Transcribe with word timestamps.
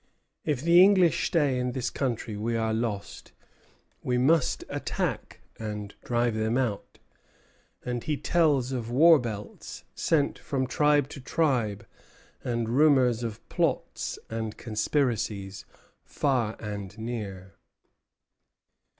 If 0.43 0.63
the 0.63 0.81
English 0.81 1.27
stay 1.27 1.59
in 1.59 1.73
this 1.73 1.91
country 1.91 2.35
we 2.35 2.55
are 2.57 2.73
lost. 2.73 3.33
We 4.01 4.17
must 4.17 4.63
attack, 4.67 5.41
and 5.59 5.93
drive 6.03 6.33
them 6.33 6.57
out." 6.57 6.97
And 7.85 8.03
he 8.03 8.17
tells 8.17 8.71
of 8.71 8.89
war 8.89 9.19
belts 9.19 9.83
sent 9.93 10.39
from 10.39 10.65
tribe 10.65 11.07
to 11.09 11.21
tribe, 11.21 11.85
and 12.43 12.67
rumors 12.67 13.21
of 13.21 13.47
plots 13.47 14.17
and 14.27 14.57
conspiracies 14.57 15.65
far 16.03 16.55
and 16.59 16.97
near. 16.97 17.53